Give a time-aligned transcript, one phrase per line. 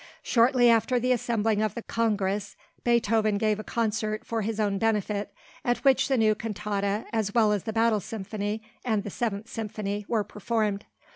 [0.23, 5.31] Shortly after the assembling of the Congress Beethoven gave a concert for his own benefit,
[5.63, 10.03] at which the new Cantata as well as the Battle Symphony and the Seventh Symphony
[10.07, 10.85] were performed.